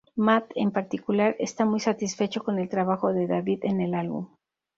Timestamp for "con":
2.43-2.57